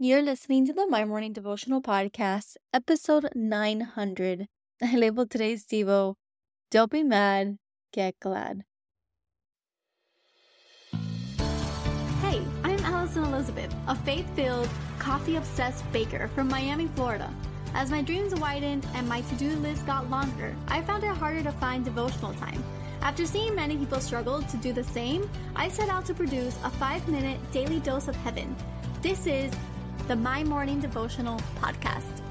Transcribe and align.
You're 0.00 0.22
listening 0.22 0.64
to 0.66 0.72
the 0.72 0.86
My 0.86 1.04
Morning 1.04 1.32
Devotional 1.32 1.82
Podcast, 1.82 2.54
episode 2.72 3.30
900. 3.34 4.46
I 4.80 4.94
labeled 4.94 5.28
today's 5.28 5.66
Devo, 5.66 6.14
Don't 6.70 6.92
Be 6.92 7.02
Mad, 7.02 7.58
Get 7.92 8.14
Glad. 8.20 8.62
Hey, 12.22 12.40
I'm 12.62 12.78
Alison 12.84 13.24
Elizabeth, 13.24 13.74
a 13.88 13.96
faith 13.96 14.24
filled, 14.36 14.68
coffee 15.00 15.34
obsessed 15.34 15.82
baker 15.90 16.28
from 16.28 16.46
Miami, 16.46 16.86
Florida. 16.94 17.34
As 17.74 17.90
my 17.90 18.00
dreams 18.00 18.32
widened 18.36 18.86
and 18.94 19.08
my 19.08 19.22
to 19.22 19.34
do 19.34 19.50
list 19.56 19.84
got 19.84 20.08
longer, 20.08 20.54
I 20.68 20.80
found 20.82 21.02
it 21.02 21.08
harder 21.08 21.42
to 21.42 21.50
find 21.50 21.84
devotional 21.84 22.34
time. 22.34 22.62
After 23.02 23.26
seeing 23.26 23.56
many 23.56 23.76
people 23.76 23.98
struggle 23.98 24.42
to 24.42 24.56
do 24.58 24.72
the 24.72 24.84
same, 24.84 25.28
I 25.56 25.68
set 25.68 25.88
out 25.88 26.06
to 26.06 26.14
produce 26.14 26.56
a 26.62 26.70
five 26.70 27.08
minute 27.08 27.40
daily 27.50 27.80
dose 27.80 28.06
of 28.06 28.14
heaven. 28.14 28.54
This 29.02 29.26
is 29.26 29.52
the 30.08 30.16
My 30.16 30.42
Morning 30.42 30.80
Devotional 30.80 31.38
Podcast. 31.60 32.22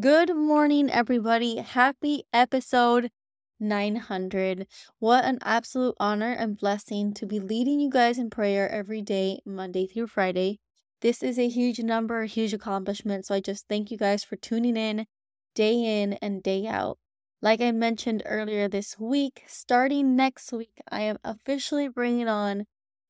Good 0.00 0.36
morning, 0.36 0.90
everybody. 0.90 1.56
Happy 1.56 2.24
episode 2.30 3.10
900. 3.58 4.66
What 4.98 5.24
an 5.24 5.38
absolute 5.40 5.94
honor 5.98 6.32
and 6.32 6.58
blessing 6.58 7.14
to 7.14 7.24
be 7.24 7.40
leading 7.40 7.80
you 7.80 7.88
guys 7.88 8.18
in 8.18 8.28
prayer 8.28 8.68
every 8.68 9.00
day, 9.00 9.38
Monday 9.46 9.86
through 9.86 10.08
Friday. 10.08 10.58
This 11.00 11.22
is 11.22 11.38
a 11.38 11.48
huge 11.48 11.78
number, 11.78 12.20
a 12.20 12.26
huge 12.26 12.52
accomplishment. 12.52 13.24
So 13.24 13.34
I 13.34 13.40
just 13.40 13.66
thank 13.66 13.90
you 13.90 13.96
guys 13.96 14.24
for 14.24 14.36
tuning 14.36 14.76
in 14.76 15.06
day 15.54 16.02
in 16.02 16.12
and 16.20 16.42
day 16.42 16.66
out. 16.66 16.98
Like 17.46 17.60
I 17.60 17.70
mentioned 17.70 18.24
earlier 18.26 18.66
this 18.66 18.98
week, 18.98 19.44
starting 19.46 20.16
next 20.16 20.52
week, 20.52 20.82
I 20.90 21.02
am 21.02 21.18
officially 21.22 21.86
bringing 21.86 22.26
on 22.26 22.64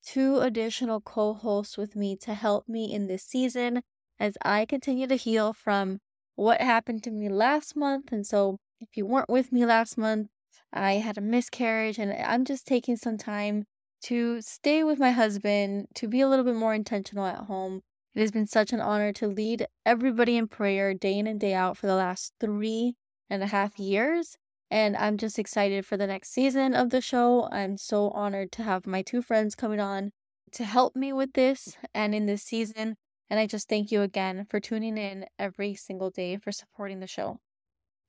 two 0.05 0.41
additional 0.41 1.01
co 1.01 1.33
hosts 1.33 1.79
with 1.79 1.97
me 1.97 2.17
to 2.17 2.35
help 2.35 2.69
me 2.69 2.93
in 2.93 3.07
this 3.07 3.23
season 3.23 3.81
as 4.21 4.37
I 4.43 4.67
continue 4.67 5.07
to 5.07 5.17
heal 5.17 5.55
from 5.55 6.01
what 6.35 6.61
happened 6.61 7.03
to 7.05 7.11
me 7.11 7.31
last 7.31 7.77
month. 7.77 8.13
And 8.13 8.27
so, 8.27 8.59
if 8.79 8.95
you 8.95 9.07
weren't 9.07 9.31
with 9.31 9.53
me 9.53 9.65
last 9.65 9.97
month, 9.97 10.29
I 10.71 10.97
had 10.97 11.17
a 11.17 11.23
miscarriage, 11.23 11.99
and 11.99 12.13
I'm 12.13 12.45
just 12.45 12.67
taking 12.67 12.97
some 12.97 13.17
time 13.17 13.65
to 14.03 14.43
stay 14.43 14.85
with 14.85 14.99
my 14.99 15.13
husband, 15.13 15.87
to 15.95 16.09
be 16.09 16.21
a 16.21 16.29
little 16.29 16.45
bit 16.45 16.57
more 16.57 16.75
intentional 16.75 17.25
at 17.25 17.47
home. 17.47 17.81
It 18.15 18.21
has 18.21 18.33
been 18.33 18.47
such 18.47 18.75
an 18.75 18.83
honor 18.83 19.15
to 19.15 19.29
lead 19.29 19.67
everybody 19.87 20.37
in 20.37 20.47
prayer 20.47 20.93
day 20.93 21.19
in 21.19 21.27
and 21.27 21.41
day 21.41 21.55
out 21.55 21.79
for 21.79 21.87
the 21.87 21.97
last 21.97 22.35
three 22.39 22.97
and 23.29 23.43
a 23.43 23.47
half 23.47 23.79
years. 23.79 24.37
And 24.71 24.97
I'm 24.97 25.17
just 25.17 25.39
excited 25.39 25.87
for 25.87 25.97
the 25.97 26.07
next 26.07 26.33
season 26.33 26.75
of 26.75 26.91
the 26.91 27.01
show. 27.01 27.49
I'm 27.53 27.77
so 27.77 28.11
honored 28.11 28.51
to 28.53 28.63
have 28.63 28.87
my 28.87 29.03
two 29.03 29.23
friends 29.23 29.55
coming 29.55 29.81
on 29.81 30.11
to 30.53 30.65
help 30.65 30.97
me 30.97 31.13
with 31.13 31.35
this 31.35 31.77
and 31.95 32.15
in 32.15 32.27
this 32.27 32.43
season. 32.43 32.97
And 33.29 33.41
I 33.41 33.47
just 33.47 33.69
thank 33.69 33.91
you 33.91 34.03
again 34.03 34.47
for 34.49 34.61
tuning 34.61 34.97
in 34.97 35.27
every 35.39 35.75
single 35.75 36.11
day 36.11 36.37
for 36.37 36.53
supporting 36.53 37.01
the 37.01 37.07
show. 37.07 37.39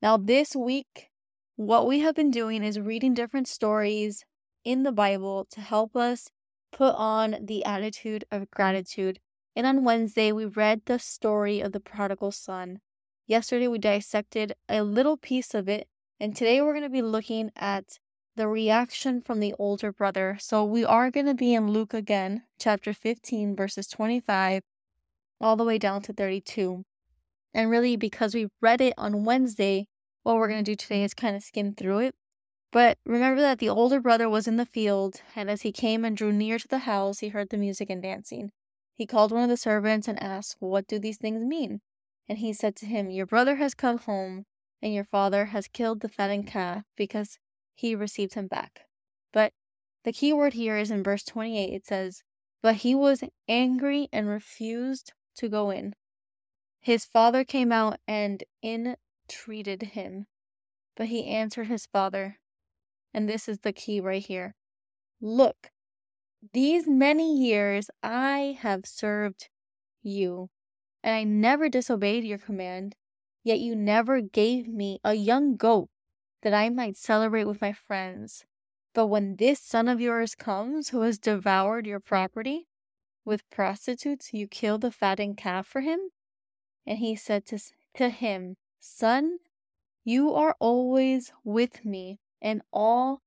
Now, 0.01 0.17
this 0.17 0.55
week, 0.55 1.09
what 1.55 1.87
we 1.87 1.99
have 1.99 2.15
been 2.15 2.31
doing 2.31 2.63
is 2.63 2.79
reading 2.79 3.13
different 3.13 3.47
stories 3.47 4.23
in 4.63 4.83
the 4.83 4.91
Bible 4.91 5.47
to 5.51 5.61
help 5.61 5.95
us 5.95 6.29
put 6.71 6.93
on 6.95 7.37
the 7.41 7.65
attitude 7.65 8.25
of 8.31 8.51
gratitude. 8.51 9.19
And 9.55 9.65
on 9.65 9.83
Wednesday, 9.83 10.31
we 10.31 10.45
read 10.45 10.81
the 10.85 10.99
story 10.99 11.61
of 11.61 11.71
the 11.71 11.79
prodigal 11.79 12.31
son. 12.31 12.79
Yesterday, 13.27 13.67
we 13.67 13.77
dissected 13.77 14.53
a 14.69 14.81
little 14.83 15.17
piece 15.17 15.53
of 15.53 15.67
it, 15.67 15.89
and 16.17 16.33
today 16.33 16.61
we're 16.61 16.71
going 16.71 16.83
to 16.83 16.89
be 16.89 17.01
looking 17.01 17.51
at 17.57 17.99
the 18.37 18.47
reaction 18.47 19.21
from 19.21 19.41
the 19.41 19.53
older 19.59 19.91
brother. 19.91 20.37
So 20.39 20.63
we 20.63 20.85
are 20.85 21.11
going 21.11 21.25
to 21.25 21.33
be 21.33 21.53
in 21.53 21.71
Luke 21.71 21.93
again, 21.93 22.43
chapter 22.57 22.93
15, 22.93 23.53
verses 23.53 23.87
25, 23.87 24.63
all 25.41 25.57
the 25.57 25.65
way 25.65 25.77
down 25.77 26.03
to 26.03 26.13
32. 26.13 26.85
And 27.53 27.69
really, 27.69 27.97
because 27.97 28.33
we 28.33 28.47
read 28.61 28.79
it 28.79 28.93
on 28.97 29.25
Wednesday, 29.25 29.89
what 30.23 30.37
we're 30.37 30.47
going 30.47 30.63
to 30.63 30.71
do 30.71 30.77
today 30.77 31.03
is 31.03 31.13
kind 31.13 31.35
of 31.35 31.43
skim 31.43 31.75
through 31.75 31.99
it. 31.99 32.15
But 32.71 32.97
remember 33.05 33.41
that 33.41 33.59
the 33.59 33.67
older 33.67 33.99
brother 33.99 34.29
was 34.29 34.47
in 34.47 34.55
the 34.55 34.65
field, 34.65 35.21
and 35.35 35.49
as 35.49 35.63
he 35.63 35.73
came 35.73 36.05
and 36.05 36.15
drew 36.15 36.31
near 36.31 36.59
to 36.59 36.67
the 36.69 36.79
house, 36.79 37.19
he 37.19 37.27
heard 37.27 37.49
the 37.49 37.57
music 37.57 37.89
and 37.89 38.01
dancing. 38.01 38.51
He 38.95 39.05
called 39.05 39.33
one 39.33 39.43
of 39.43 39.49
the 39.49 39.57
servants 39.57 40.07
and 40.07 40.21
asked, 40.23 40.55
What 40.59 40.87
do 40.87 40.97
these 40.97 41.17
things 41.17 41.43
mean? 41.43 41.81
And 42.29 42.39
he 42.39 42.53
said 42.53 42.75
to 42.77 42.85
him, 42.85 43.09
Your 43.09 43.25
brother 43.25 43.55
has 43.55 43.73
come 43.73 43.99
home, 43.99 44.45
and 44.81 44.93
your 44.93 45.05
father 45.05 45.45
has 45.45 45.67
killed 45.67 46.01
the 46.01 46.09
fattened 46.09 46.47
calf 46.47 46.83
because 46.95 47.39
he 47.73 47.95
received 47.95 48.33
him 48.33 48.47
back. 48.47 48.81
But 49.31 49.53
the 50.03 50.13
key 50.13 50.33
word 50.33 50.53
here 50.53 50.77
is 50.77 50.91
in 50.91 51.03
verse 51.03 51.23
28. 51.23 51.73
It 51.73 51.85
says, 51.85 52.23
But 52.61 52.77
he 52.77 52.95
was 52.95 53.23
angry 53.47 54.09
and 54.11 54.27
refused 54.27 55.13
to 55.37 55.49
go 55.49 55.69
in. 55.69 55.93
His 56.79 57.05
father 57.05 57.43
came 57.43 57.71
out 57.71 57.99
and 58.07 58.43
entreated 58.63 59.83
him. 59.83 60.27
But 60.95 61.07
he 61.07 61.27
answered 61.27 61.67
his 61.67 61.85
father, 61.85 62.39
and 63.13 63.29
this 63.29 63.47
is 63.47 63.59
the 63.59 63.73
key 63.73 63.99
right 63.99 64.25
here 64.25 64.55
Look, 65.21 65.71
these 66.53 66.87
many 66.87 67.35
years 67.35 67.89
I 68.03 68.57
have 68.61 68.85
served 68.85 69.49
you 70.01 70.49
and 71.07 71.15
I 71.15 71.23
never 71.23 71.69
disobeyed 71.69 72.25
your 72.25 72.37
command, 72.37 72.93
yet 73.41 73.61
you 73.61 73.77
never 73.77 74.19
gave 74.19 74.67
me 74.67 74.99
a 75.05 75.13
young 75.13 75.55
goat 75.55 75.87
that 76.41 76.53
I 76.53 76.67
might 76.67 76.97
celebrate 76.97 77.45
with 77.45 77.61
my 77.61 77.71
friends. 77.71 78.43
But 78.93 79.07
when 79.07 79.37
this 79.37 79.61
son 79.61 79.87
of 79.87 80.01
yours 80.01 80.35
comes, 80.35 80.89
who 80.89 81.03
has 81.03 81.17
devoured 81.17 81.87
your 81.87 82.01
property 82.01 82.67
with 83.23 83.49
prostitutes, 83.49 84.33
you 84.33 84.49
kill 84.49 84.79
the 84.79 84.91
fattened 84.91 85.37
calf 85.37 85.65
for 85.65 85.79
him? 85.79 86.09
And 86.85 86.97
he 86.97 87.15
said 87.15 87.45
to, 87.45 87.59
to 87.95 88.09
him, 88.09 88.57
Son, 88.77 89.37
you 90.03 90.33
are 90.33 90.57
always 90.59 91.31
with 91.45 91.85
me, 91.85 92.19
and 92.41 92.61
all 92.73 93.21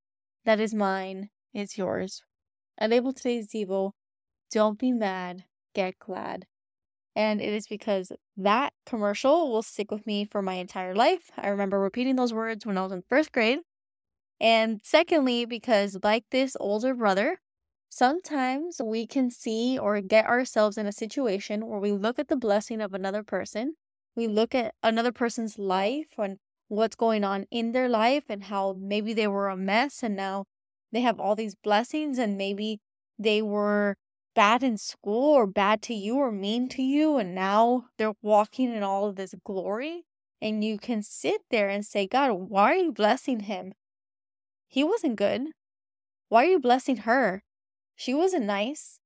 that 0.45 0.61
is 0.61 0.75
mine 0.75 1.31
is 1.55 1.79
yours. 1.79 2.25
Label 2.79 3.15
today's 3.15 3.49
Devo, 3.49 3.93
Don't 4.51 4.79
be 4.79 4.93
mad, 4.93 5.45
get 5.73 5.99
glad. 5.99 6.47
And 7.17 7.41
it 7.41 7.53
is 7.53 7.67
because 7.67 8.13
that 8.37 8.73
commercial 8.87 9.51
will 9.53 9.63
stick 9.63 9.91
with 9.91 10.07
me 10.07 10.25
for 10.25 10.43
my 10.43 10.55
entire 10.55 10.95
life. 10.95 11.31
I 11.37 11.49
remember 11.49 11.79
repeating 11.81 12.17
those 12.17 12.33
words 12.33 12.65
when 12.65 12.79
I 12.79 12.83
was 12.83 12.93
in 12.93 13.03
first 13.09 13.33
grade. 13.33 13.61
And 14.41 14.81
secondly, 14.83 15.45
because 15.45 15.99
like 16.03 16.25
this 16.31 16.57
older 16.61 16.95
brother, 16.95 17.39
sometimes 17.89 18.81
we 18.83 19.07
can 19.07 19.31
see 19.31 19.79
or 19.79 20.01
get 20.01 20.27
ourselves 20.27 20.79
in 20.79 20.87
a 20.87 20.93
situation 20.93 21.67
where 21.67 21.81
we 21.81 21.93
look 21.93 22.19
at 22.19 22.29
the 22.29 22.37
blessing 22.37 22.81
of 22.81 22.95
another 22.95 23.23
person, 23.23 23.75
we 24.17 24.27
look 24.27 24.55
at 24.55 24.75
another 24.83 25.13
person's 25.13 25.59
life 25.59 26.09
and 26.19 26.39
what's 26.69 26.97
going 26.97 27.25
on 27.25 27.47
in 27.51 27.73
their 27.73 27.89
life 27.89 28.25
and 28.29 28.45
how 28.45 28.77
maybe 28.79 29.13
they 29.13 29.27
were 29.27 29.49
a 29.49 29.57
mess 29.57 30.03
and 30.03 30.17
now 30.17 30.45
they 30.93 31.01
have 31.01 31.19
all 31.21 31.35
these 31.35 31.55
blessings 31.55 32.19
and 32.19 32.37
maybe 32.39 32.81
they 33.19 33.43
were 33.43 33.97
bad 34.35 34.63
in 34.63 34.77
school 34.77 35.35
or 35.35 35.47
bad 35.47 35.83
to 35.83 35.95
you 35.95 36.17
or 36.17 36.31
mean 36.31 36.69
to 36.69 36.83
you 36.83 37.17
and 37.17 37.35
now 37.35 37.87
they're 37.99 38.15
walking 38.23 38.73
in 38.73 38.83
all 38.83 39.07
of 39.07 39.17
this 39.17 39.35
glory 39.45 40.05
and 40.41 40.65
you 40.65 40.79
can 40.79 41.03
sit 41.03 41.43
there 41.51 41.69
and 41.69 41.85
say 41.85 42.07
god 42.07 42.33
why 42.33 42.73
are 42.73 42.77
you 42.77 42.93
blessing 42.93 43.41
him? 43.41 43.73
He 44.69 44.85
wasn't 44.85 45.17
good. 45.17 45.49
Why 46.29 46.45
are 46.45 46.51
you 46.51 46.61
blessing 46.61 46.99
her? 46.99 47.43
She 47.97 48.15
wasn't 48.15 48.47
nice. 48.47 49.01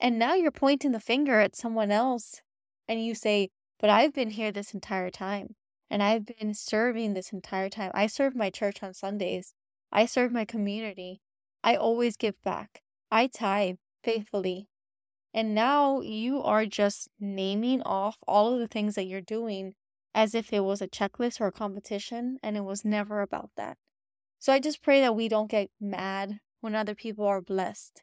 And 0.00 0.18
now 0.18 0.34
you're 0.34 0.50
pointing 0.50 0.92
the 0.92 1.00
finger 1.00 1.38
at 1.38 1.54
someone 1.54 1.90
else 1.90 2.40
and 2.88 3.04
you 3.04 3.14
say 3.14 3.50
but 3.78 3.90
i've 3.90 4.12
been 4.12 4.30
here 4.30 4.52
this 4.52 4.74
entire 4.74 5.10
time 5.10 5.54
and 5.90 6.02
i've 6.02 6.26
been 6.26 6.54
serving 6.54 7.14
this 7.14 7.32
entire 7.32 7.68
time. 7.68 7.90
I 7.94 8.06
serve 8.06 8.34
my 8.34 8.50
church 8.50 8.82
on 8.82 8.94
sundays. 8.94 9.54
I 9.92 10.06
serve 10.06 10.32
my 10.32 10.44
community. 10.44 11.20
I 11.62 11.76
always 11.76 12.16
give 12.16 12.40
back. 12.42 12.82
I 13.10 13.26
tithe 13.26 13.76
faithfully. 14.02 14.68
And 15.34 15.54
now 15.54 16.00
you 16.00 16.42
are 16.42 16.66
just 16.66 17.08
naming 17.18 17.82
off 17.82 18.18
all 18.26 18.52
of 18.52 18.60
the 18.60 18.68
things 18.68 18.94
that 18.94 19.06
you're 19.06 19.20
doing 19.20 19.74
as 20.14 20.34
if 20.34 20.52
it 20.52 20.60
was 20.60 20.82
a 20.82 20.88
checklist 20.88 21.40
or 21.40 21.46
a 21.46 21.52
competition, 21.52 22.38
and 22.42 22.56
it 22.56 22.64
was 22.64 22.84
never 22.84 23.22
about 23.22 23.50
that. 23.56 23.78
So 24.38 24.52
I 24.52 24.58
just 24.58 24.82
pray 24.82 25.00
that 25.00 25.16
we 25.16 25.28
don't 25.28 25.50
get 25.50 25.70
mad 25.80 26.40
when 26.60 26.74
other 26.74 26.94
people 26.94 27.24
are 27.26 27.40
blessed 27.40 28.02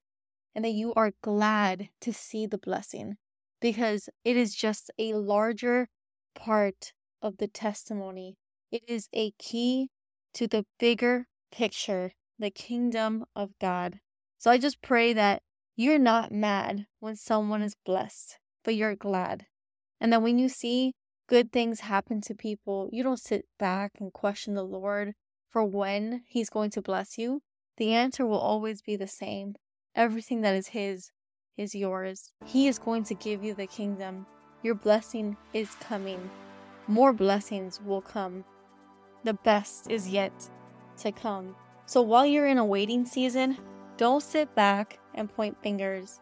and 0.56 0.66
that 0.66 0.72
you 0.72 0.94
are 0.96 1.12
glad 1.22 1.90
to 2.02 2.14
see 2.14 2.46
the 2.48 2.58
blessing 2.58 3.18
because 3.62 4.10
it 4.24 4.36
is 4.36 4.56
just 4.56 4.90
a 4.98 5.14
larger 5.14 5.90
part 6.36 6.94
of 7.22 7.38
the 7.38 7.48
testimony. 7.48 8.38
It 8.72 8.84
is 8.88 9.08
a 9.14 9.32
key 9.32 9.90
to 10.34 10.48
the 10.48 10.66
bigger 10.80 11.28
picture, 11.52 12.14
the 12.38 12.50
kingdom 12.50 13.26
of 13.36 13.52
God. 13.60 14.00
So 14.38 14.50
I 14.50 14.58
just 14.58 14.82
pray 14.82 15.14
that 15.14 15.42
you're 15.80 15.98
not 15.98 16.30
mad 16.30 16.88
when 17.00 17.16
someone 17.16 17.62
is 17.62 17.74
blessed, 17.86 18.38
but 18.66 18.76
you're 18.76 18.98
glad. 18.98 19.46
And 20.02 20.12
that 20.12 20.22
when 20.22 20.38
you 20.38 20.50
see 20.50 20.92
good 21.26 21.54
things 21.54 21.80
happen 21.80 22.20
to 22.20 22.36
people, 22.36 22.90
you 22.92 23.02
don't 23.02 23.18
sit 23.18 23.46
back 23.58 23.94
and 23.98 24.12
question 24.12 24.56
the 24.56 24.64
Lord 24.64 25.14
for 25.50 25.64
when 25.64 26.24
He's 26.28 26.50
going 26.50 26.70
to 26.72 26.82
bless 26.82 27.18
you, 27.18 27.44
the 27.78 27.94
answer 27.94 28.26
will 28.26 28.40
always 28.40 28.82
be 28.82 28.98
the 28.98 29.08
same. 29.08 29.56
Everything 29.96 30.42
that 30.42 30.54
is 30.54 30.68
His 30.68 31.12
is 31.56 31.74
yours. 31.74 32.34
He 32.46 32.68
is 32.68 32.78
going 32.78 33.06
to 33.06 33.14
give 33.14 33.42
you 33.42 33.54
the 33.54 33.68
kingdom. 33.68 34.26
Your 34.64 34.76
blessing 34.76 35.38
is 35.54 35.76
coming. 35.76 36.30
More 36.88 37.14
blessings 37.14 37.80
will 37.80 38.02
come. 38.02 38.44
The 39.24 39.34
best 39.34 39.90
is 39.90 40.10
yet 40.10 40.34
to 40.98 41.14
come. 41.14 41.56
So 41.86 42.02
while 42.02 42.26
you're 42.26 42.48
in 42.48 42.58
a 42.58 42.66
waiting 42.66 43.06
season, 43.06 43.58
don't 43.96 44.24
sit 44.24 44.54
back 44.56 45.00
and 45.20 45.34
point 45.34 45.56
fingers 45.62 46.22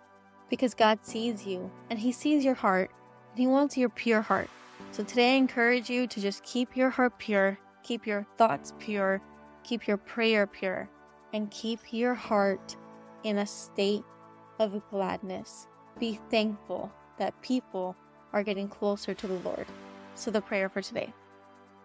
because 0.50 0.74
God 0.74 1.00
sees 1.04 1.46
you 1.46 1.72
and 1.90 1.98
He 2.00 2.12
sees 2.12 2.44
your 2.44 2.56
heart 2.56 2.92
and 3.30 3.40
He 3.40 3.48
wants 3.48 3.78
your 3.78 3.90
pure 3.90 4.22
heart. 4.22 4.50
So 4.92 5.04
today 5.04 5.34
I 5.34 5.38
encourage 5.38 5.90
you 5.90 6.08
to 6.08 6.20
just 6.20 6.44
keep 6.44 6.76
your 6.76 6.90
heart 6.90 7.18
pure, 7.18 7.58
keep 7.84 8.06
your 8.06 8.26
thoughts 8.38 8.74
pure, 8.80 9.22
keep 9.64 9.88
your 9.88 9.98
prayer 9.98 10.48
pure, 10.48 10.90
and 11.34 11.52
keep 11.52 11.80
your 11.92 12.14
heart 12.14 12.76
in 13.24 13.38
a 13.38 13.46
state 13.46 14.04
of 14.60 14.82
gladness. 14.90 15.68
Be 16.00 16.20
thankful 16.30 16.92
that 17.18 17.40
people 17.42 17.96
are 18.34 18.44
getting 18.44 18.68
closer 18.68 19.14
to 19.14 19.28
the 19.28 19.40
Lord. 19.40 19.66
So, 20.16 20.32
the 20.32 20.42
prayer 20.42 20.70
for 20.70 20.82
today. 20.82 21.14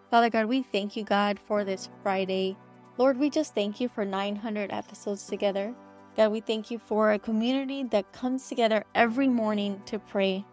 Father 0.09 0.29
God, 0.29 0.45
we 0.45 0.63
thank 0.63 0.95
you, 0.95 1.03
God, 1.03 1.39
for 1.47 1.63
this 1.63 1.89
Friday. 2.01 2.57
Lord, 2.97 3.17
we 3.17 3.29
just 3.29 3.55
thank 3.55 3.79
you 3.79 3.89
for 3.89 4.05
900 4.05 4.71
episodes 4.71 5.27
together. 5.27 5.73
God, 6.15 6.31
we 6.31 6.41
thank 6.41 6.69
you 6.69 6.77
for 6.77 7.11
a 7.11 7.19
community 7.19 7.83
that 7.85 8.11
comes 8.13 8.47
together 8.47 8.83
every 8.93 9.27
morning 9.27 9.81
to 9.87 9.97
pray. 9.97 10.45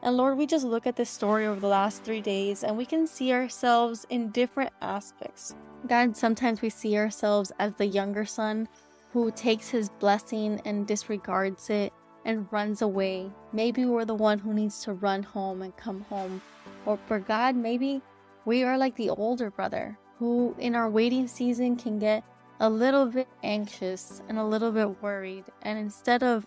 And 0.00 0.16
Lord, 0.16 0.38
we 0.38 0.46
just 0.46 0.64
look 0.64 0.86
at 0.86 0.94
this 0.94 1.10
story 1.10 1.46
over 1.46 1.58
the 1.58 1.66
last 1.66 2.04
three 2.04 2.20
days 2.20 2.62
and 2.62 2.76
we 2.76 2.86
can 2.86 3.04
see 3.04 3.32
ourselves 3.32 4.06
in 4.10 4.30
different 4.30 4.72
aspects. 4.80 5.56
God, 5.88 6.16
sometimes 6.16 6.62
we 6.62 6.70
see 6.70 6.96
ourselves 6.96 7.50
as 7.58 7.74
the 7.74 7.86
younger 7.86 8.24
son 8.24 8.68
who 9.12 9.32
takes 9.32 9.68
his 9.68 9.88
blessing 9.88 10.60
and 10.64 10.86
disregards 10.86 11.68
it 11.68 11.92
and 12.24 12.46
runs 12.52 12.82
away. 12.82 13.28
Maybe 13.52 13.86
we're 13.86 14.04
the 14.04 14.14
one 14.14 14.38
who 14.38 14.54
needs 14.54 14.82
to 14.84 14.92
run 14.92 15.24
home 15.24 15.62
and 15.62 15.76
come 15.76 16.02
home. 16.02 16.40
Or 16.86 16.96
for 17.08 17.18
God, 17.18 17.56
maybe 17.56 18.02
we 18.44 18.62
are 18.62 18.78
like 18.78 18.94
the 18.94 19.10
older 19.10 19.50
brother 19.50 19.98
who, 20.18 20.54
in 20.58 20.76
our 20.76 20.88
waiting 20.88 21.26
season, 21.26 21.74
can 21.74 21.98
get 21.98 22.22
a 22.60 22.68
little 22.68 23.06
bit 23.06 23.28
anxious 23.42 24.22
and 24.28 24.38
a 24.38 24.44
little 24.44 24.72
bit 24.72 25.02
worried. 25.02 25.44
And 25.62 25.78
instead 25.78 26.22
of 26.22 26.46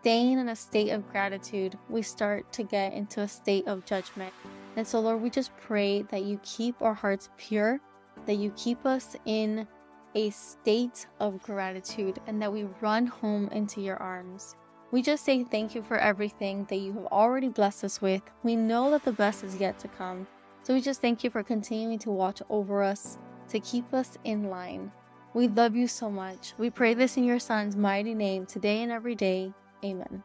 staying 0.00 0.38
in 0.38 0.48
a 0.48 0.56
state 0.56 0.90
of 0.90 1.08
gratitude, 1.10 1.78
we 1.88 2.02
start 2.02 2.52
to 2.52 2.62
get 2.62 2.92
into 2.92 3.20
a 3.20 3.28
state 3.28 3.66
of 3.66 3.84
judgment. 3.84 4.32
And 4.76 4.86
so, 4.86 5.00
Lord, 5.00 5.22
we 5.22 5.30
just 5.30 5.56
pray 5.56 6.02
that 6.02 6.24
you 6.24 6.38
keep 6.42 6.80
our 6.82 6.94
hearts 6.94 7.30
pure, 7.36 7.80
that 8.26 8.34
you 8.34 8.52
keep 8.56 8.84
us 8.86 9.16
in 9.24 9.66
a 10.14 10.30
state 10.30 11.06
of 11.20 11.42
gratitude, 11.42 12.18
and 12.26 12.40
that 12.40 12.52
we 12.52 12.66
run 12.80 13.06
home 13.06 13.48
into 13.52 13.80
your 13.80 13.96
arms. 13.96 14.56
We 14.90 15.02
just 15.02 15.24
say 15.24 15.44
thank 15.44 15.74
you 15.74 15.82
for 15.82 15.98
everything 15.98 16.64
that 16.70 16.76
you 16.76 16.92
have 16.94 17.06
already 17.06 17.48
blessed 17.48 17.84
us 17.84 18.00
with. 18.00 18.22
We 18.42 18.56
know 18.56 18.90
that 18.90 19.04
the 19.04 19.12
best 19.12 19.44
is 19.44 19.56
yet 19.56 19.78
to 19.80 19.88
come. 19.88 20.26
So 20.62 20.74
we 20.74 20.80
just 20.80 21.00
thank 21.00 21.22
you 21.22 21.30
for 21.30 21.42
continuing 21.42 21.98
to 22.00 22.10
watch 22.10 22.40
over 22.48 22.82
us, 22.82 23.18
to 23.48 23.60
keep 23.60 23.92
us 23.92 24.16
in 24.24 24.44
line. 24.44 24.90
We 25.38 25.46
love 25.46 25.76
you 25.76 25.86
so 25.86 26.10
much. 26.10 26.52
We 26.58 26.68
pray 26.68 26.94
this 26.94 27.16
in 27.16 27.22
your 27.22 27.38
Son's 27.38 27.76
mighty 27.76 28.12
name 28.12 28.44
today 28.44 28.82
and 28.82 28.90
every 28.90 29.14
day. 29.14 29.52
Amen. 29.84 30.24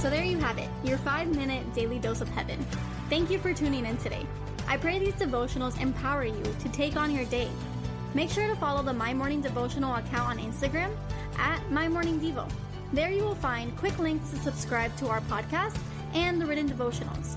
So 0.00 0.10
there 0.10 0.24
you 0.24 0.38
have 0.38 0.58
it, 0.58 0.68
your 0.82 0.98
five 0.98 1.28
minute 1.28 1.72
daily 1.74 2.00
dose 2.00 2.20
of 2.20 2.28
heaven. 2.30 2.58
Thank 3.08 3.30
you 3.30 3.38
for 3.38 3.54
tuning 3.54 3.86
in 3.86 3.96
today. 3.98 4.26
I 4.66 4.76
pray 4.76 4.98
these 4.98 5.14
devotionals 5.14 5.80
empower 5.80 6.24
you 6.24 6.42
to 6.42 6.68
take 6.70 6.96
on 6.96 7.14
your 7.14 7.26
day. 7.26 7.48
Make 8.12 8.30
sure 8.30 8.48
to 8.48 8.56
follow 8.56 8.82
the 8.82 8.92
My 8.92 9.14
Morning 9.14 9.40
Devotional 9.40 9.94
account 9.94 10.30
on 10.30 10.38
Instagram 10.38 10.90
at 11.38 11.60
My 11.70 11.86
Morning 11.86 12.18
Devo. 12.18 12.50
There 12.92 13.12
you 13.12 13.22
will 13.22 13.36
find 13.36 13.76
quick 13.76 13.96
links 14.00 14.30
to 14.30 14.36
subscribe 14.38 14.96
to 14.96 15.06
our 15.06 15.20
podcast 15.20 15.78
and 16.12 16.40
the 16.40 16.46
written 16.46 16.68
devotionals. 16.68 17.36